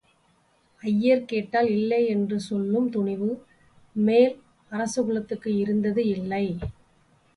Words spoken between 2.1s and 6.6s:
என்று சொல்லும் துணிவு மேல் அரசகுலத்துக்கு இருந்தது இல்லை.